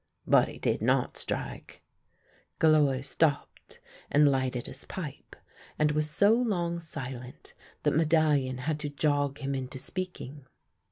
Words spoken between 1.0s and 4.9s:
strike." Galloir stopped, and lighted his